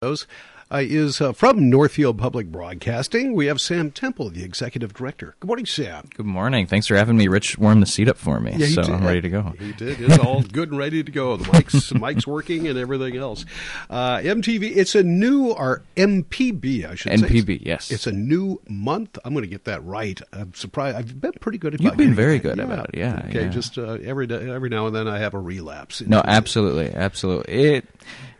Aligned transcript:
those 0.00 0.26
uh, 0.72 0.78
is 0.82 1.20
uh, 1.20 1.32
from 1.32 1.68
Northfield 1.68 2.18
Public 2.18 2.46
Broadcasting. 2.50 3.34
We 3.34 3.46
have 3.46 3.60
Sam 3.60 3.90
Temple, 3.90 4.30
the 4.30 4.44
executive 4.44 4.94
director. 4.94 5.34
Good 5.40 5.46
morning, 5.48 5.66
Sam. 5.66 6.08
Good 6.14 6.26
morning. 6.26 6.66
Thanks 6.66 6.86
for 6.86 6.96
having 6.96 7.16
me. 7.16 7.28
Rich 7.28 7.58
warmed 7.58 7.82
the 7.82 7.86
seat 7.86 8.08
up 8.08 8.16
for 8.16 8.38
me, 8.40 8.52
Yeah, 8.56 8.66
so 8.68 8.82
did. 8.82 8.90
I'm 8.92 9.04
ready 9.04 9.20
to 9.22 9.28
go. 9.28 9.54
He 9.58 9.72
did. 9.72 10.00
It's 10.00 10.18
all 10.18 10.42
good 10.42 10.70
and 10.70 10.78
ready 10.78 11.02
to 11.02 11.10
go. 11.10 11.36
The 11.36 11.50
mic's 11.52 11.92
mic's 11.94 12.26
working 12.26 12.68
and 12.68 12.78
everything 12.78 13.16
else. 13.16 13.44
Uh, 13.88 14.18
MTV. 14.18 14.76
It's 14.76 14.94
a 14.94 15.02
new 15.02 15.50
or 15.50 15.82
MPB. 15.96 16.88
I 16.88 16.94
should 16.94 17.18
say. 17.18 17.26
NPB, 17.26 17.66
yes. 17.66 17.90
It's 17.90 18.06
a 18.06 18.12
new 18.12 18.60
month. 18.68 19.18
I'm 19.24 19.32
going 19.32 19.42
to 19.44 19.50
get 19.50 19.64
that 19.64 19.84
right. 19.84 20.20
I'm 20.32 20.54
surprised. 20.54 20.96
I've 20.96 21.20
been 21.20 21.32
pretty 21.40 21.58
good. 21.58 21.74
About 21.74 21.80
it. 21.80 21.84
You've 21.84 21.96
been 21.96 22.14
very 22.14 22.38
good 22.38 22.58
about 22.60 22.90
it, 22.90 22.98
yeah, 22.98 23.24
Okay. 23.28 23.42
yeah. 23.44 23.48
Just 23.48 23.76
uh, 23.78 23.98
every 24.04 24.26
day, 24.26 24.48
every 24.50 24.68
now 24.68 24.86
and 24.86 24.94
then, 24.94 25.08
I 25.08 25.18
have 25.18 25.34
a 25.34 25.38
relapse. 25.40 26.00
No, 26.02 26.22
absolutely, 26.24 26.92
absolutely. 26.94 27.52
It 27.54 27.84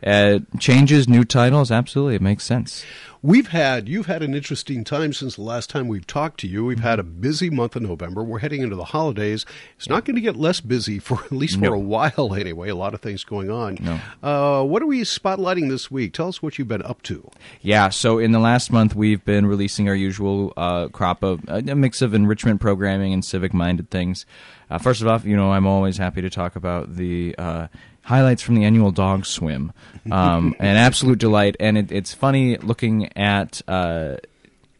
uh, 0.03 0.39
changes 0.59 1.07
new 1.07 1.23
titles. 1.23 1.71
Absolutely, 1.71 2.19
it 2.21 2.23
makes 2.23 2.43
sense. 2.43 2.85
We've 3.23 3.47
had 3.49 3.87
you've 3.89 4.05
had 4.07 4.23
an 4.23 4.33
interesting 4.33 4.83
time 4.83 5.13
since 5.13 5.35
the 5.35 5.41
last 5.43 5.69
time 5.69 5.87
we've 5.87 6.05
talked 6.07 6.39
to 6.41 6.47
you. 6.47 6.65
We've 6.65 6.79
had 6.79 6.99
a 6.99 7.03
busy 7.03 7.49
month 7.49 7.75
of 7.75 7.81
November. 7.83 8.23
We're 8.23 8.39
heading 8.39 8.61
into 8.61 8.75
the 8.75 8.85
holidays. 8.85 9.45
It's 9.77 9.89
not 9.89 10.05
going 10.05 10.15
to 10.15 10.21
get 10.21 10.35
less 10.35 10.59
busy 10.59 10.97
for 10.99 11.15
at 11.25 11.31
least 11.31 11.55
for 11.55 11.61
No. 11.65 11.73
a 11.73 11.79
while 11.79 12.33
anyway. 12.39 12.69
A 12.69 12.75
lot 12.75 12.93
of 12.93 13.01
things 13.01 13.23
going 13.23 13.49
on. 13.51 13.77
No. 13.81 13.99
Uh, 14.23 14.63
what 14.63 14.81
are 14.81 14.87
we 14.87 15.01
spotlighting 15.01 15.69
this 15.69 15.89
week? 15.91 16.13
Tell 16.13 16.27
us 16.29 16.41
what 16.41 16.57
you've 16.57 16.67
been 16.67 16.83
up 16.83 17.01
to. 17.03 17.29
Yeah. 17.61 17.89
So 17.89 18.17
in 18.19 18.31
the 18.31 18.39
last 18.39 18.71
month, 18.71 18.95
we've 18.95 19.23
been 19.25 19.45
releasing 19.45 19.87
our 19.89 19.95
usual 19.95 20.53
uh, 20.57 20.87
crop 20.87 21.21
of 21.23 21.41
a 21.47 21.61
mix 21.75 22.01
of 22.01 22.13
enrichment 22.15 22.59
programming 22.61 23.13
and 23.13 23.23
civic-minded 23.25 23.89
things. 23.91 24.25
Uh, 24.69 24.77
first 24.79 25.01
of 25.01 25.07
all, 25.07 25.19
you 25.21 25.35
know, 25.35 25.51
I'm 25.51 25.67
always 25.67 25.97
happy 25.97 26.21
to 26.21 26.29
talk 26.29 26.55
about 26.55 26.95
the 26.95 27.35
uh, 27.37 27.67
highlights 28.11 28.41
from 28.41 28.55
the 28.55 28.65
annual 28.65 28.91
dog 28.91 29.25
swim. 29.25 29.71
Um, 30.11 30.53
an 30.59 30.75
absolute 30.75 31.17
delight, 31.17 31.55
and 31.59 31.77
it, 31.77 31.91
it's 31.91 32.13
funny 32.13 32.57
looking 32.57 33.15
at. 33.17 33.61
Uh, 33.67 34.17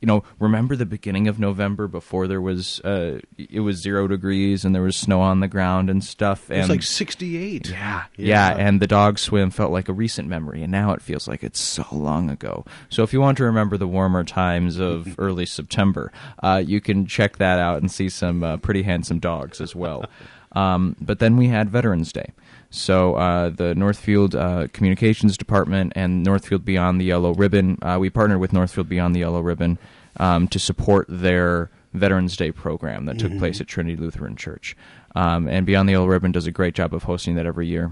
you 0.01 0.07
know, 0.07 0.23
remember 0.39 0.75
the 0.75 0.87
beginning 0.87 1.27
of 1.27 1.37
November 1.39 1.87
before 1.87 2.27
there 2.27 2.41
was 2.41 2.79
uh, 2.79 3.19
it 3.37 3.59
was 3.59 3.77
zero 3.77 4.07
degrees 4.07 4.65
and 4.65 4.73
there 4.73 4.81
was 4.81 4.95
snow 4.95 5.21
on 5.21 5.41
the 5.41 5.47
ground 5.47 5.91
and 5.91 6.03
stuff. 6.03 6.49
And 6.49 6.61
It's 6.61 6.69
like 6.69 6.81
68. 6.81 7.69
yeah, 7.69 8.05
yeah, 8.17 8.49
and 8.57 8.79
the 8.81 8.87
dog 8.87 9.19
swim 9.19 9.51
felt 9.51 9.71
like 9.71 9.89
a 9.89 9.93
recent 9.93 10.27
memory, 10.27 10.63
and 10.63 10.71
now 10.71 10.93
it 10.93 11.03
feels 11.03 11.27
like 11.27 11.43
it's 11.43 11.61
so 11.61 11.85
long 11.91 12.31
ago. 12.31 12.65
So 12.89 13.03
if 13.03 13.13
you 13.13 13.21
want 13.21 13.37
to 13.37 13.43
remember 13.43 13.77
the 13.77 13.87
warmer 13.87 14.23
times 14.23 14.79
of 14.79 15.13
early 15.19 15.45
September, 15.45 16.11
uh, 16.41 16.63
you 16.65 16.81
can 16.81 17.05
check 17.05 17.37
that 17.37 17.59
out 17.59 17.79
and 17.79 17.91
see 17.91 18.09
some 18.09 18.43
uh, 18.43 18.57
pretty 18.57 18.81
handsome 18.81 19.19
dogs 19.19 19.61
as 19.61 19.75
well. 19.75 20.05
Um, 20.53 20.95
but 20.99 21.19
then 21.19 21.37
we 21.37 21.47
had 21.47 21.69
Veterans 21.69 22.11
Day. 22.11 22.31
So 22.69 23.15
uh, 23.15 23.49
the 23.49 23.75
Northfield 23.75 24.35
uh, 24.35 24.67
Communications 24.73 25.37
Department 25.37 25.93
and 25.95 26.23
Northfield 26.23 26.63
Beyond 26.63 27.01
the 27.01 27.05
Yellow 27.05 27.33
Ribbon, 27.33 27.77
uh, 27.81 27.97
we 27.99 28.09
partnered 28.09 28.39
with 28.39 28.53
Northfield 28.53 28.87
Beyond 28.89 29.15
the 29.15 29.19
Yellow 29.19 29.41
Ribbon 29.41 29.77
um, 30.17 30.47
to 30.49 30.59
support 30.59 31.05
their 31.09 31.69
Veterans 31.93 32.37
Day 32.37 32.51
program 32.51 33.05
that 33.05 33.19
took 33.19 33.37
place 33.37 33.59
at 33.59 33.67
Trinity 33.67 33.97
Lutheran 33.97 34.35
Church. 34.35 34.77
Um, 35.15 35.47
and 35.47 35.65
Beyond 35.65 35.89
the 35.89 35.93
Yellow 35.93 36.07
Ribbon 36.07 36.31
does 36.31 36.47
a 36.47 36.51
great 36.51 36.73
job 36.73 36.93
of 36.93 37.03
hosting 37.03 37.35
that 37.35 37.45
every 37.45 37.67
year. 37.67 37.91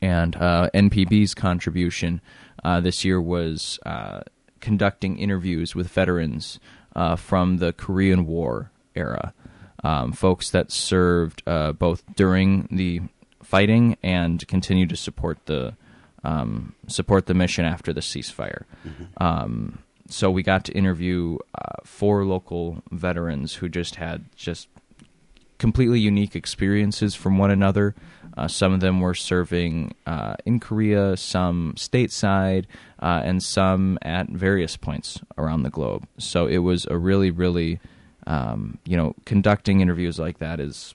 And 0.00 0.36
uh, 0.36 0.70
NPB's 0.72 1.34
contribution 1.34 2.20
uh, 2.64 2.80
this 2.80 3.04
year 3.04 3.20
was 3.20 3.78
uh, 3.84 4.20
conducting 4.60 5.18
interviews 5.18 5.74
with 5.74 5.88
veterans 5.88 6.60
uh, 6.94 7.16
from 7.16 7.58
the 7.58 7.72
Korean 7.72 8.26
War 8.26 8.70
era, 8.94 9.32
um, 9.84 10.12
folks 10.12 10.50
that 10.50 10.70
served 10.70 11.42
uh, 11.46 11.72
both 11.72 12.02
during 12.14 12.68
the 12.70 13.00
fighting 13.42 13.96
and 14.02 14.46
continue 14.48 14.86
to 14.86 14.96
support 14.96 15.38
the 15.46 15.74
um, 16.22 16.74
support 16.86 17.26
the 17.26 17.34
mission 17.34 17.64
after 17.64 17.92
the 17.92 18.02
ceasefire. 18.02 18.64
Um, 19.16 19.78
so 20.08 20.30
we 20.30 20.42
got 20.42 20.64
to 20.66 20.72
interview 20.72 21.38
uh, 21.54 21.82
four 21.84 22.24
local 22.24 22.82
veterans 22.90 23.54
who 23.54 23.68
just 23.68 23.94
had 23.94 24.24
just 24.36 24.68
completely 25.58 26.00
unique 26.00 26.34
experiences 26.34 27.14
from 27.14 27.38
one 27.38 27.50
another. 27.50 27.94
Uh, 28.36 28.48
some 28.48 28.72
of 28.72 28.80
them 28.80 29.00
were 29.00 29.14
serving 29.14 29.94
uh, 30.06 30.34
in 30.44 30.58
Korea, 30.58 31.16
some 31.16 31.74
stateside, 31.76 32.64
uh, 33.00 33.20
and 33.24 33.42
some 33.42 33.98
at 34.02 34.28
various 34.28 34.76
points 34.76 35.20
around 35.36 35.62
the 35.62 35.70
globe. 35.70 36.06
So 36.18 36.46
it 36.46 36.58
was 36.58 36.86
a 36.86 36.96
really, 36.96 37.30
really, 37.30 37.78
um, 38.30 38.78
you 38.84 38.96
know, 38.96 39.14
conducting 39.26 39.80
interviews 39.80 40.18
like 40.18 40.38
that 40.38 40.60
is 40.60 40.94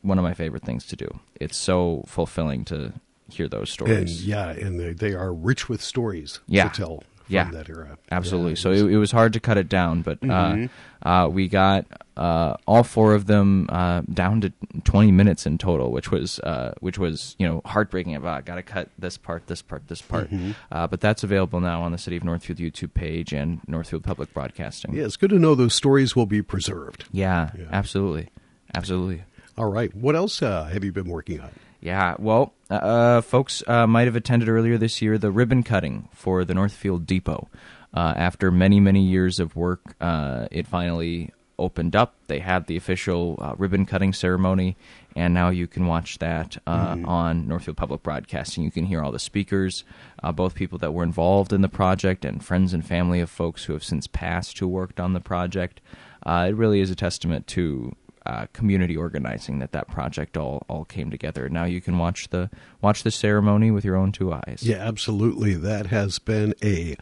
one 0.00 0.16
of 0.18 0.22
my 0.24 0.32
favorite 0.32 0.62
things 0.62 0.86
to 0.86 0.96
do. 0.96 1.08
It's 1.38 1.56
so 1.56 2.04
fulfilling 2.06 2.64
to 2.66 2.94
hear 3.28 3.48
those 3.48 3.68
And 3.68 3.68
stories. 4.08 4.26
yeah, 4.26 4.48
and 4.50 4.80
they, 4.80 4.92
they 4.94 5.12
are 5.12 5.32
rich 5.32 5.68
with 5.68 5.82
stories 5.82 6.40
Yeah. 6.48 6.68
to 6.68 6.74
tell 6.74 7.04
Yeah. 7.32 7.50
that 7.50 7.68
era. 7.68 7.96
Absolutely. 8.10 8.52
Yeah, 8.52 8.56
so 8.56 8.70
it, 8.72 8.92
it 8.92 8.96
was 8.98 9.12
hard 9.12 9.32
to 9.34 9.40
cut 9.40 9.56
it 9.58 9.68
down, 9.68 10.02
but 10.02 10.18
uh, 10.28 10.66
uh, 11.02 11.28
we 11.30 11.48
got 11.48 11.86
uh, 12.16 12.56
all 12.66 12.82
four 12.82 13.14
of 13.14 13.26
them 13.26 13.66
uh, 13.70 14.02
down 14.12 14.40
to 14.42 14.52
20 14.84 15.10
minutes 15.12 15.46
in 15.46 15.56
total, 15.58 15.90
which 15.92 16.10
was 16.10 16.38
uh, 16.40 16.74
which 16.80 16.98
was 16.98 17.36
you 17.38 17.46
know 17.48 17.62
heartbreaking. 17.64 18.14
About 18.14 18.44
got 18.44 18.56
to 18.56 18.62
cut 18.62 18.88
this 18.98 19.16
part, 19.16 19.46
this 19.46 19.62
part, 19.62 19.88
this 19.88 20.02
part. 20.02 20.28
Uh, 20.72 20.86
but 20.86 21.00
that's 21.00 21.22
available 21.24 21.60
now 21.60 21.82
on 21.82 21.92
the 21.92 21.98
City 21.98 22.16
of 22.16 22.24
Northfield 22.24 22.58
YouTube 22.58 22.92
page 22.94 23.32
and 23.32 23.60
Northfield 23.66 24.02
Public 24.04 24.34
Broadcasting. 24.34 24.92
yeah, 24.94 25.04
it's 25.04 25.16
good 25.16 25.30
to 25.30 25.38
know 25.38 25.54
those 25.54 25.74
stories 25.74 26.14
will 26.16 26.26
be 26.26 26.42
preserved. 26.42 27.04
Yeah, 27.12 27.50
Yeah. 27.58 27.64
absolutely, 27.72 28.28
absolutely. 28.74 29.22
All 29.56 29.70
right. 29.70 29.94
What 29.94 30.16
else 30.16 30.42
uh, 30.42 30.64
have 30.64 30.84
you 30.84 30.92
been 30.92 31.08
working 31.08 31.40
on? 31.40 31.50
Yeah, 31.80 32.14
well, 32.18 32.52
uh, 32.70 33.20
folks 33.20 33.62
uh, 33.66 33.86
might 33.86 34.06
have 34.06 34.16
attended 34.16 34.48
earlier 34.48 34.78
this 34.78 35.02
year 35.02 35.18
the 35.18 35.30
ribbon 35.30 35.62
cutting 35.62 36.08
for 36.12 36.44
the 36.44 36.54
Northfield 36.54 37.06
Depot. 37.06 37.48
Uh, 37.92 38.14
after 38.16 38.52
many, 38.52 38.78
many 38.78 39.02
years 39.02 39.40
of 39.40 39.56
work, 39.56 39.96
uh, 40.00 40.46
it 40.52 40.66
finally 40.66 41.32
opened 41.60 41.94
up. 41.94 42.14
They 42.26 42.38
had 42.38 42.66
the 42.66 42.76
official 42.76 43.36
uh, 43.40 43.54
ribbon 43.58 43.84
cutting 43.84 44.12
ceremony, 44.12 44.76
and 45.14 45.34
now 45.34 45.50
you 45.50 45.66
can 45.66 45.86
watch 45.86 46.18
that 46.18 46.56
uh, 46.66 46.96
on 47.04 47.46
Northfield 47.46 47.76
Public 47.76 48.02
Broadcasting. 48.02 48.64
You 48.64 48.70
can 48.70 48.86
hear 48.86 49.02
all 49.02 49.12
the 49.12 49.18
speakers, 49.18 49.84
uh, 50.22 50.32
both 50.32 50.54
people 50.54 50.78
that 50.78 50.94
were 50.94 51.04
involved 51.04 51.52
in 51.52 51.60
the 51.60 51.68
project 51.68 52.24
and 52.24 52.42
friends 52.42 52.72
and 52.72 52.84
family 52.84 53.20
of 53.20 53.28
folks 53.28 53.64
who 53.64 53.74
have 53.74 53.84
since 53.84 54.06
passed 54.06 54.58
who 54.58 54.66
worked 54.66 54.98
on 54.98 55.12
the 55.12 55.20
project. 55.20 55.80
Uh, 56.24 56.46
it 56.48 56.56
really 56.56 56.80
is 56.80 56.90
a 56.90 56.96
testament 56.96 57.46
to 57.46 57.94
uh, 58.26 58.46
community 58.52 58.96
organizing 58.96 59.58
that 59.60 59.72
that 59.72 59.88
project 59.88 60.36
all 60.36 60.64
all 60.68 60.84
came 60.84 61.10
together. 61.10 61.48
Now 61.48 61.64
you 61.64 61.80
can 61.80 61.98
watch 61.98 62.28
the 62.28 62.50
watch 62.80 63.02
the 63.02 63.10
ceremony 63.10 63.70
with 63.70 63.84
your 63.84 63.96
own 63.96 64.12
two 64.12 64.32
eyes. 64.32 64.60
Yeah, 64.62 64.76
absolutely. 64.76 65.54
That 65.54 65.86
has 65.86 66.18
been 66.18 66.54
a 66.62 66.96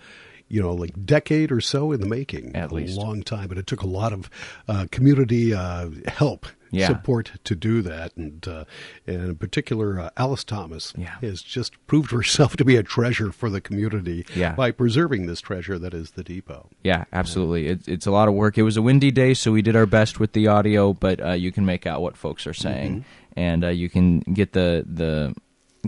you 0.48 0.60
know 0.62 0.72
like 0.74 1.04
decade 1.06 1.52
or 1.52 1.60
so 1.60 1.92
in 1.92 2.00
the 2.00 2.06
making, 2.06 2.54
At 2.56 2.72
least. 2.72 2.96
a 2.96 3.00
long 3.00 3.22
time. 3.22 3.48
But 3.48 3.58
it 3.58 3.66
took 3.66 3.82
a 3.82 3.86
lot 3.86 4.12
of 4.12 4.30
uh, 4.66 4.86
community 4.90 5.54
uh, 5.54 5.90
help. 6.06 6.46
Yeah. 6.70 6.88
Support 6.88 7.30
to 7.44 7.54
do 7.56 7.80
that, 7.80 8.14
and 8.14 8.46
uh, 8.46 8.64
and 9.06 9.22
in 9.22 9.36
particular, 9.36 9.98
uh, 9.98 10.10
Alice 10.18 10.44
Thomas 10.44 10.92
Yeah. 10.98 11.14
has 11.22 11.40
just 11.40 11.72
proved 11.86 12.10
herself 12.10 12.58
to 12.58 12.64
be 12.64 12.76
a 12.76 12.82
treasure 12.82 13.32
for 13.32 13.48
the 13.48 13.62
community 13.62 14.26
Yeah. 14.36 14.54
by 14.54 14.70
preserving 14.72 15.24
this 15.28 15.40
treasure 15.40 15.78
that 15.78 15.94
is 15.94 16.10
the 16.10 16.22
depot. 16.22 16.68
Yeah, 16.84 17.04
absolutely. 17.10 17.68
It, 17.68 17.88
it's 17.88 18.04
a 18.06 18.10
lot 18.10 18.28
of 18.28 18.34
work. 18.34 18.58
It 18.58 18.64
was 18.64 18.76
a 18.76 18.82
windy 18.82 19.10
day, 19.10 19.32
so 19.32 19.50
we 19.50 19.62
did 19.62 19.76
our 19.76 19.86
best 19.86 20.20
with 20.20 20.34
the 20.34 20.46
audio, 20.48 20.92
but 20.92 21.24
uh, 21.24 21.30
you 21.32 21.52
can 21.52 21.64
make 21.64 21.86
out 21.86 22.02
what 22.02 22.18
folks 22.18 22.46
are 22.46 22.52
saying, 22.52 23.06
and 23.34 23.64
uh, 23.64 23.68
you 23.68 23.88
can 23.88 24.18
get 24.20 24.52
the 24.52 24.84
the 24.86 25.34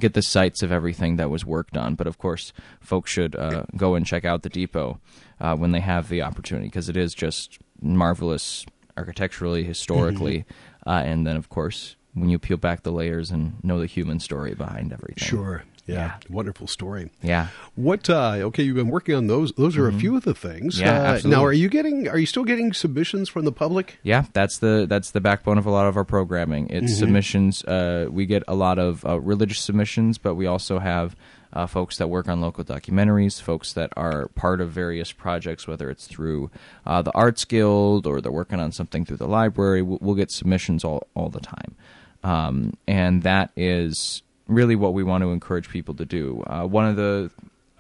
get 0.00 0.14
the 0.14 0.22
sights 0.22 0.62
of 0.62 0.72
everything 0.72 1.16
that 1.16 1.30
was 1.30 1.44
worked 1.44 1.76
on. 1.76 1.94
But 1.94 2.06
of 2.06 2.18
course, 2.18 2.52
folks 2.80 3.10
should 3.10 3.36
uh, 3.36 3.64
go 3.76 3.94
and 3.94 4.06
check 4.06 4.24
out 4.24 4.42
the 4.42 4.48
depot 4.48 4.98
uh, 5.40 5.56
when 5.56 5.72
they 5.72 5.80
have 5.80 6.08
the 6.08 6.22
opportunity, 6.22 6.66
because 6.66 6.88
it 6.88 6.96
is 6.96 7.14
just 7.14 7.58
marvelous 7.80 8.66
architecturally, 8.96 9.64
historically, 9.64 10.44
uh, 10.86 11.02
and 11.04 11.26
then 11.26 11.36
of 11.36 11.48
course 11.48 11.96
when 12.12 12.28
you 12.28 12.38
peel 12.38 12.56
back 12.56 12.82
the 12.82 12.90
layers 12.90 13.30
and 13.30 13.62
know 13.62 13.78
the 13.78 13.86
human 13.86 14.18
story 14.18 14.54
behind 14.54 14.92
everything. 14.92 15.26
Sure. 15.28 15.62
Yeah. 15.90 15.94
Yeah. 15.96 16.34
Wonderful 16.34 16.66
story. 16.66 17.10
Yeah. 17.22 17.48
What? 17.74 18.08
Uh, 18.08 18.32
okay, 18.48 18.62
you've 18.62 18.76
been 18.76 18.88
working 18.88 19.14
on 19.14 19.26
those. 19.26 19.52
Those 19.52 19.76
are 19.76 19.88
a 19.88 19.92
few 19.92 20.16
of 20.16 20.24
the 20.24 20.34
things. 20.34 20.76
Mm-hmm. 20.76 20.86
Yeah, 20.86 21.00
uh, 21.00 21.04
absolutely. 21.14 21.36
Now, 21.36 21.44
are 21.44 21.52
you 21.52 21.68
getting? 21.68 22.08
Are 22.08 22.18
you 22.18 22.26
still 22.26 22.44
getting 22.44 22.72
submissions 22.72 23.28
from 23.28 23.44
the 23.44 23.52
public? 23.52 23.98
Yeah, 24.02 24.24
that's 24.32 24.58
the 24.58 24.86
that's 24.88 25.10
the 25.10 25.20
backbone 25.20 25.58
of 25.58 25.66
a 25.66 25.70
lot 25.70 25.86
of 25.86 25.96
our 25.96 26.04
programming. 26.04 26.68
It's 26.70 26.96
submissions. 26.96 27.64
Uh, 27.64 28.08
we 28.10 28.26
get 28.26 28.42
a 28.48 28.54
lot 28.54 28.78
of 28.78 29.04
uh, 29.04 29.20
religious 29.20 29.60
submissions, 29.60 30.18
but 30.18 30.34
we 30.34 30.46
also 30.46 30.78
have 30.78 31.16
uh, 31.52 31.66
folks 31.66 31.96
that 31.98 32.08
work 32.08 32.28
on 32.28 32.40
local 32.40 32.64
documentaries, 32.64 33.40
folks 33.40 33.72
that 33.72 33.92
are 33.96 34.28
part 34.28 34.60
of 34.60 34.70
various 34.70 35.12
projects, 35.12 35.66
whether 35.66 35.90
it's 35.90 36.06
through 36.06 36.50
uh, 36.86 37.02
the 37.02 37.12
Arts 37.12 37.44
Guild 37.44 38.06
or 38.06 38.20
they're 38.20 38.30
working 38.30 38.60
on 38.60 38.72
something 38.72 39.04
through 39.04 39.16
the 39.16 39.28
library. 39.28 39.82
We'll, 39.82 39.98
we'll 40.00 40.14
get 40.14 40.30
submissions 40.30 40.84
all 40.84 41.06
all 41.14 41.28
the 41.28 41.40
time, 41.40 41.74
um, 42.22 42.74
and 42.86 43.22
that 43.22 43.50
is 43.56 44.22
really 44.50 44.76
what 44.76 44.92
we 44.94 45.02
want 45.02 45.22
to 45.22 45.30
encourage 45.30 45.68
people 45.68 45.94
to 45.94 46.04
do. 46.04 46.42
Uh, 46.46 46.64
one 46.66 46.86
of 46.86 46.96
the 46.96 47.30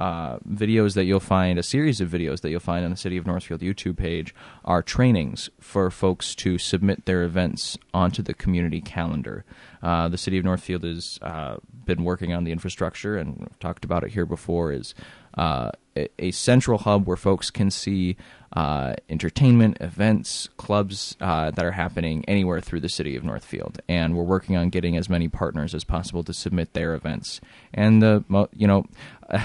uh, 0.00 0.38
videos 0.48 0.94
that 0.94 1.04
you'll 1.04 1.20
find, 1.20 1.58
a 1.58 1.62
series 1.62 2.00
of 2.00 2.08
videos 2.08 2.40
that 2.40 2.48
you'll 2.48 2.58
find 2.58 2.86
on 2.86 2.90
the 2.90 2.96
City 2.96 3.18
of 3.18 3.26
Northfield 3.26 3.60
YouTube 3.60 3.98
page, 3.98 4.34
are 4.64 4.82
trainings 4.82 5.50
for 5.60 5.90
folks 5.90 6.34
to 6.36 6.56
submit 6.56 7.04
their 7.04 7.22
events 7.22 7.76
onto 7.92 8.22
the 8.22 8.32
community 8.32 8.80
calendar. 8.80 9.44
Uh, 9.82 10.08
the 10.08 10.16
City 10.16 10.38
of 10.38 10.44
Northfield 10.44 10.84
has 10.84 11.18
uh, 11.20 11.56
been 11.84 12.02
working 12.02 12.32
on 12.32 12.44
the 12.44 12.50
infrastructure, 12.50 13.18
and 13.18 13.36
we've 13.40 13.58
talked 13.58 13.84
about 13.84 14.02
it 14.02 14.12
here 14.12 14.24
before, 14.24 14.72
is 14.72 14.94
uh, 15.36 15.70
a, 15.94 16.08
a, 16.18 16.30
central 16.30 16.78
hub 16.78 17.06
where 17.06 17.16
folks 17.16 17.50
can 17.50 17.70
see 17.70 18.16
uh, 18.54 18.94
entertainment, 19.10 19.76
events, 19.82 20.48
clubs 20.56 21.14
that 21.20 21.62
are 21.62 21.72
happening 21.72 22.24
anywhere 22.26 22.62
through 22.62 22.80
the 22.80 22.88
city 22.88 23.16
of 23.16 23.22
Northfield. 23.22 23.80
And 23.86 24.16
we're 24.16 24.24
working 24.24 24.56
on 24.56 24.70
getting 24.70 24.96
as 24.96 25.10
many 25.10 25.28
partners 25.28 25.74
as 25.74 25.84
possible 25.84 26.24
to 26.24 26.32
submit 26.32 26.72
their 26.72 26.94
events. 26.94 27.42
And 27.74 28.02
the 28.02 28.24
you 28.56 28.66
know. 28.66 28.86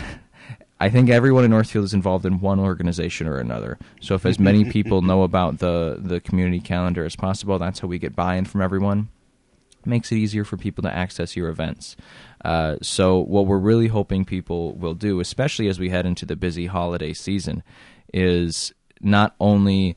I 0.79 0.89
think 0.89 1.09
everyone 1.09 1.45
in 1.45 1.51
Northfield 1.51 1.85
is 1.85 1.93
involved 1.93 2.25
in 2.25 2.41
one 2.41 2.59
organization 2.59 3.27
or 3.27 3.37
another. 3.37 3.77
So 4.01 4.15
if 4.15 4.25
as 4.25 4.39
many 4.39 4.65
people 4.65 5.01
know 5.09 5.23
about 5.23 5.59
the 5.59 5.97
the 5.99 6.19
community 6.19 6.59
calendar 6.59 7.05
as 7.05 7.15
possible, 7.15 7.57
that's 7.57 7.79
how 7.79 7.87
we 7.87 7.99
get 7.99 8.15
buy-in 8.15 8.45
from 8.45 8.61
everyone. 8.61 9.09
makes 9.85 10.11
it 10.11 10.17
easier 10.17 10.43
for 10.43 10.57
people 10.57 10.81
to 10.81 10.93
access 10.93 11.35
your 11.35 11.47
events. 11.47 11.95
Uh, 12.43 12.75
so 12.81 13.19
what 13.19 13.45
we're 13.45 13.59
really 13.59 13.87
hoping 13.87 14.25
people 14.25 14.73
will 14.75 14.95
do, 14.95 15.19
especially 15.19 15.67
as 15.67 15.79
we 15.79 15.89
head 15.89 16.05
into 16.05 16.25
the 16.25 16.35
busy 16.35 16.65
holiday 16.65 17.13
season, 17.13 17.63
is 18.13 18.73
not 18.99 19.35
only 19.39 19.95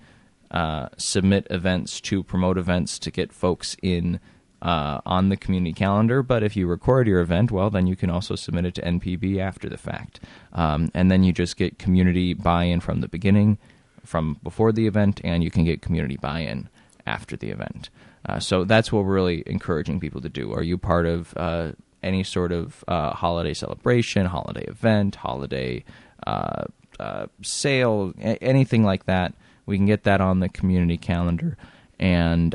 uh, 0.51 0.89
submit 0.97 1.47
events 1.51 2.01
to 2.01 2.23
promote 2.23 2.57
events 2.57 2.99
to 2.99 3.11
get 3.11 3.33
folks 3.33 3.77
in 3.83 4.21
uh, 4.63 5.01
on 5.07 5.29
the 5.29 5.37
community 5.37 5.73
calendar, 5.73 6.23
but 6.23 6.43
if 6.43 6.57
you 6.57 6.67
record 6.67 7.07
your 7.07 7.21
event, 7.21 7.51
well, 7.51 7.71
then 7.71 7.87
you 7.87 7.97
can 7.97 8.11
also 8.11 8.35
submit 8.35 8.67
it 8.67 8.75
to 8.75 8.83
NPB 8.83 9.39
after 9.39 9.69
the 9.69 9.79
fact. 9.79 10.21
Um, 10.53 10.91
and 10.95 11.11
then 11.11 11.23
you 11.23 11.33
just 11.33 11.57
get 11.57 11.79
community 11.79 12.35
buy 12.35 12.65
in 12.65 12.81
from 12.81 13.01
the 13.01 13.09
beginning, 13.09 13.59
from 14.05 14.39
before 14.43 14.73
the 14.73 14.87
event, 14.87 15.21
and 15.23 15.45
you 15.45 15.51
can 15.51 15.65
get 15.65 15.83
community 15.83 16.17
buy 16.17 16.41
in 16.41 16.69
after 17.07 17.37
the 17.37 17.51
event. 17.51 17.91
Uh, 18.27 18.41
so 18.41 18.65
that's 18.65 18.93
what 18.93 19.05
we're 19.05 19.15
really 19.15 19.43
encouraging 19.47 20.01
people 20.01 20.21
to 20.21 20.29
do. 20.29 20.53
Are 20.53 20.63
you 20.63 20.77
part 20.77 21.07
of 21.07 21.33
uh, 21.37 21.73
any 22.03 22.25
sort 22.25 22.53
of 22.53 22.85
uh, 22.89 23.13
holiday 23.13 23.55
celebration, 23.55 24.27
holiday 24.27 24.65
event, 24.65 25.15
holiday 25.15 25.85
uh, 26.27 26.65
uh, 26.99 27.27
sale, 27.43 28.13
a- 28.21 28.43
anything 28.43 28.83
like 28.83 29.07
that, 29.07 29.35
we 29.67 29.77
can 29.77 29.87
get 29.87 30.05
that 30.05 30.21
on 30.21 30.41
the 30.41 30.49
community 30.49 30.97
calendar 30.97 31.57
and 31.99 32.55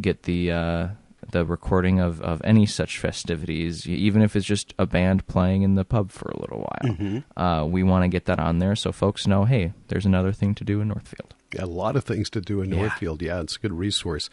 get 0.00 0.24
the 0.24 0.50
uh, 0.50 0.88
the 1.30 1.44
recording 1.44 2.00
of, 2.00 2.20
of 2.20 2.40
any 2.44 2.66
such 2.66 2.98
festivities, 2.98 3.88
even 3.88 4.22
if 4.22 4.36
it's 4.36 4.46
just 4.46 4.74
a 4.78 4.86
band 4.86 5.26
playing 5.26 5.62
in 5.62 5.74
the 5.74 5.84
pub 5.84 6.10
for 6.10 6.28
a 6.28 6.40
little 6.40 6.58
while. 6.58 6.94
Mm-hmm. 6.94 7.40
Uh, 7.40 7.64
we 7.64 7.82
want 7.82 8.04
to 8.04 8.08
get 8.08 8.26
that 8.26 8.38
on 8.38 8.58
there 8.58 8.76
so 8.76 8.92
folks 8.92 9.26
know, 9.26 9.44
hey, 9.44 9.72
there's 9.88 10.06
another 10.06 10.32
thing 10.32 10.54
to 10.54 10.64
do 10.64 10.80
in 10.80 10.88
Northfield. 10.88 11.34
Yeah, 11.54 11.64
a 11.64 11.66
lot 11.66 11.96
of 11.96 12.04
things 12.04 12.30
to 12.30 12.40
do 12.40 12.60
in 12.60 12.70
yeah. 12.70 12.80
Northfield. 12.80 13.22
Yeah, 13.22 13.40
it's 13.40 13.56
a 13.56 13.60
good 13.60 13.72
resource. 13.72 14.30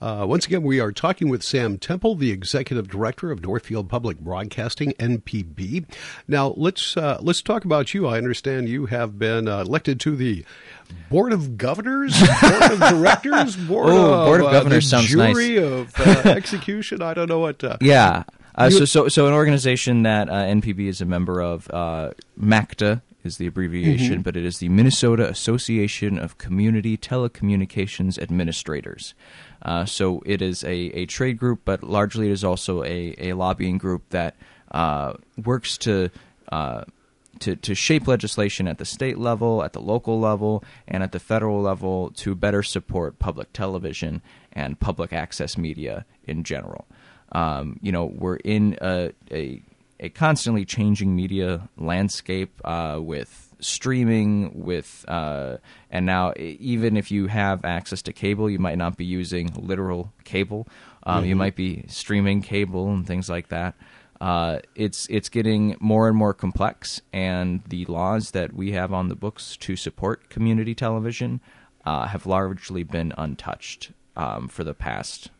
Uh, 0.00 0.24
once 0.26 0.46
again, 0.46 0.62
we 0.62 0.80
are 0.80 0.92
talking 0.92 1.28
with 1.28 1.42
Sam 1.42 1.76
Temple, 1.76 2.14
the 2.14 2.30
executive 2.30 2.88
director 2.88 3.30
of 3.30 3.42
Northfield 3.42 3.90
Public 3.90 4.18
Broadcasting 4.18 4.92
(NPB). 4.98 5.84
Now, 6.26 6.54
let's 6.56 6.96
uh, 6.96 7.18
let's 7.20 7.42
talk 7.42 7.66
about 7.66 7.92
you. 7.92 8.06
I 8.06 8.16
understand 8.16 8.68
you 8.68 8.86
have 8.86 9.18
been 9.18 9.46
uh, 9.46 9.60
elected 9.60 10.00
to 10.00 10.16
the 10.16 10.44
board 11.10 11.34
of 11.34 11.58
governors, 11.58 12.18
board 12.18 12.72
of 12.72 12.78
directors, 12.78 13.56
board, 13.68 13.90
oh, 13.90 14.14
of, 14.14 14.26
board 14.26 14.40
of 14.40 14.46
uh, 14.46 14.52
governors 14.52 14.88
sounds 14.88 15.08
jury 15.08 15.56
nice. 15.56 15.64
of 15.64 16.00
uh, 16.00 16.02
execution. 16.30 17.02
I 17.02 17.12
don't 17.12 17.28
know 17.28 17.40
what. 17.40 17.62
Uh, 17.62 17.76
yeah. 17.82 18.22
so, 18.70 18.86
so, 18.86 19.08
so 19.08 19.26
an 19.26 19.34
organization 19.34 20.04
that 20.04 20.28
NPB 20.28 20.88
is 20.88 21.02
a 21.02 21.06
member 21.06 21.42
of, 21.42 21.68
MACTA, 22.38 23.02
is 23.24 23.36
the 23.36 23.46
abbreviation, 23.46 24.14
mm-hmm. 24.14 24.22
but 24.22 24.36
it 24.36 24.44
is 24.44 24.58
the 24.58 24.68
Minnesota 24.68 25.28
Association 25.28 26.18
of 26.18 26.38
Community 26.38 26.96
Telecommunications 26.96 28.18
Administrators. 28.18 29.14
Uh, 29.62 29.84
so 29.84 30.22
it 30.24 30.40
is 30.40 30.64
a, 30.64 30.74
a 30.74 31.06
trade 31.06 31.38
group, 31.38 31.60
but 31.64 31.82
largely 31.82 32.28
it 32.28 32.32
is 32.32 32.44
also 32.44 32.82
a, 32.84 33.14
a 33.18 33.32
lobbying 33.34 33.78
group 33.78 34.08
that 34.10 34.36
uh, 34.70 35.14
works 35.44 35.76
to, 35.78 36.10
uh, 36.52 36.84
to 37.40 37.56
to 37.56 37.74
shape 37.74 38.06
legislation 38.06 38.68
at 38.68 38.78
the 38.78 38.84
state 38.84 39.18
level, 39.18 39.62
at 39.62 39.72
the 39.72 39.80
local 39.80 40.20
level, 40.20 40.62
and 40.86 41.02
at 41.02 41.12
the 41.12 41.18
federal 41.18 41.60
level 41.60 42.10
to 42.10 42.34
better 42.34 42.62
support 42.62 43.18
public 43.18 43.52
television 43.52 44.22
and 44.52 44.78
public 44.78 45.12
access 45.12 45.56
media 45.56 46.04
in 46.24 46.44
general. 46.44 46.86
Um, 47.32 47.78
you 47.80 47.92
know, 47.92 48.06
we're 48.06 48.36
in 48.36 48.76
a, 48.80 49.12
a, 49.30 49.62
a 50.00 50.08
constantly 50.08 50.64
changing 50.64 51.14
media 51.14 51.68
landscape 51.76 52.60
uh, 52.64 52.98
with 53.00 53.54
streaming 53.60 54.64
with 54.64 55.04
uh, 55.06 55.58
and 55.90 56.06
now 56.06 56.32
even 56.36 56.96
if 56.96 57.10
you 57.10 57.26
have 57.26 57.64
access 57.64 58.00
to 58.00 58.12
cable 58.12 58.48
you 58.48 58.58
might 58.58 58.78
not 58.78 58.96
be 58.96 59.04
using 59.04 59.52
literal 59.54 60.12
cable. 60.24 60.66
Um, 61.02 61.18
mm-hmm. 61.18 61.28
you 61.28 61.36
might 61.36 61.56
be 61.56 61.84
streaming 61.86 62.42
cable 62.42 62.90
and 62.90 63.06
things 63.06 63.28
like 63.28 63.48
that. 63.48 63.74
Uh, 64.20 64.58
it's 64.74 65.06
it's 65.08 65.28
getting 65.28 65.76
more 65.80 66.08
and 66.08 66.16
more 66.16 66.34
complex 66.34 67.00
and 67.12 67.62
the 67.68 67.84
laws 67.86 68.32
that 68.32 68.52
we 68.52 68.72
have 68.72 68.92
on 68.92 69.08
the 69.08 69.14
books 69.14 69.56
to 69.58 69.76
support 69.76 70.28
community 70.28 70.74
television 70.74 71.40
uh, 71.86 72.06
have 72.06 72.26
largely 72.26 72.82
been 72.82 73.14
untouched 73.16 73.92
um, 74.16 74.48
for 74.48 74.64
the 74.64 74.74
past 74.74 75.30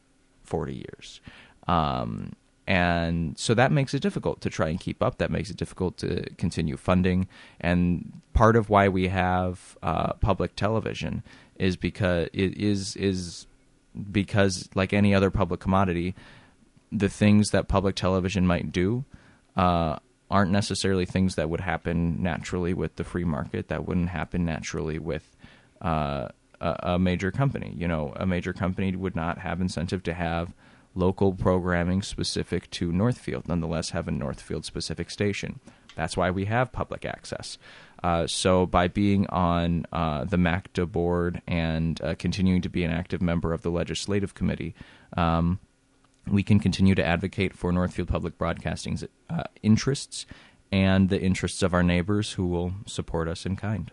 40 0.45 0.75
years. 0.75 1.21
Um, 1.69 2.33
and 2.71 3.37
so 3.37 3.53
that 3.55 3.73
makes 3.73 3.95
it 3.95 4.01
difficult 4.01 4.41
to 4.43 4.49
try 4.49 4.69
and 4.69 4.79
keep 4.79 5.03
up. 5.03 5.19
That 5.19 5.33
makes 5.33 5.51
it 5.51 5.57
difficult 5.57 5.97
to 5.99 6.31
continue 6.39 6.77
funding. 6.77 7.27
And 7.61 8.21
part 8.33 8.55
of 8.55 8.71
why 8.71 8.89
we 8.89 9.09
have 9.09 9.77
uh, 9.83 10.13
public 10.13 10.55
television 10.55 11.25
is 11.57 11.77
because 11.77 12.29
it 12.33 12.57
is 12.57 12.95
is 12.95 13.49
because 14.13 14.69
like 14.77 14.93
any 14.93 15.13
other 15.13 15.33
public 15.33 15.59
commodity, 15.59 16.15
the 16.93 17.09
things 17.09 17.51
that 17.51 17.67
public 17.67 17.97
television 17.97 18.47
might 18.47 18.71
do 18.71 19.05
uh, 19.57 19.97
aren't 20.31 20.53
necessarily 20.53 21.05
things 21.05 21.35
that 21.35 21.51
would 21.51 21.63
happen 21.63 22.23
naturally 22.23 22.73
with 22.73 22.95
the 22.95 23.03
free 23.03 23.25
market. 23.25 23.67
That 23.67 23.85
wouldn't 23.85 24.11
happen 24.11 24.45
naturally 24.45 25.01
with 25.01 25.37
uh, 25.83 26.29
a, 26.61 26.77
a 26.85 26.99
major 27.01 27.33
company. 27.33 27.75
You 27.77 27.89
know, 27.89 28.13
a 28.15 28.27
major 28.27 28.53
company 28.53 28.95
would 28.95 29.17
not 29.17 29.39
have 29.39 29.61
incentive 29.61 30.05
to 30.05 30.15
have 30.15 30.55
local 30.95 31.33
programming 31.33 32.03
specific 32.03 32.71
to 32.71 32.93
Northfield, 32.93 33.49
nonetheless 33.49 33.91
have 33.91 34.09
a 34.09 34.11
Northfield 34.11 34.65
specific 34.65 35.11
station. 35.11 35.61
That's 35.97 36.17
why 36.17 36.31
we 36.31 36.47
have 36.47 36.73
public 36.73 37.05
access. 37.05 37.59
Uh, 38.03 38.27
so 38.27 38.67
by 38.67 38.89
being 38.89 39.27
on 39.29 39.87
uh, 39.93 40.25
the 40.25 40.39
MACTA 40.39 40.87
board 40.87 41.43
and 41.47 42.01
uh, 42.03 42.15
continuing 42.19 42.63
to 42.63 42.69
be 42.69 42.85
an 42.85 42.91
active 42.91 43.21
member 43.21 43.53
of 43.53 43.63
the 43.63 43.71
legislative 43.71 44.35
committee, 44.35 44.75
um, 45.17 45.59
we 46.27 46.43
can 46.43 46.61
continue 46.61 46.95
to 46.95 47.05
advocate 47.05 47.55
for 47.55 47.73
Northfield 47.73 48.09
Public 48.09 48.39
Broadcasting's 48.39 49.05
uh, 49.29 49.43
interests 49.63 50.27
and 50.73 51.09
the 51.09 51.21
interests 51.21 51.63
of 51.63 51.75
our 51.75 51.83
neighbors 51.83 52.33
who 52.33 52.47
will 52.47 52.73
support 52.87 53.27
us 53.29 53.45
in 53.45 53.57
kind. 53.57 53.91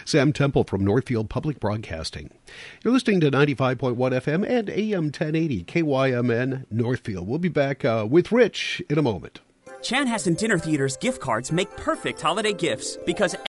Sam 0.07 0.33
Temple 0.33 0.65
from 0.65 0.83
Northfield 0.83 1.29
Public 1.29 1.61
Broadcasting. 1.61 2.31
You're 2.83 2.95
listening 2.95 3.21
to 3.21 3.31
95.1 3.31 3.97
FM 3.97 4.49
and 4.49 4.71
AM 4.71 5.05
1080 5.05 5.65
KYMN 5.65 6.65
Northfield. 6.71 7.29
We'll 7.29 7.39
be 7.39 7.49
back 7.49 7.85
uh, 7.85 8.07
with 8.09 8.33
Rich 8.33 8.83
in 8.89 8.99
a 8.99 9.03
moment. 9.03 9.41
Chanhassen 9.83 10.37
Dinner 10.37 10.59
Theater's 10.59 10.97
gift 10.99 11.21
cards 11.21 11.51
make 11.51 11.75
perfect 11.77 12.21
holiday 12.21 12.53
gifts 12.53 12.99
because 13.07 13.35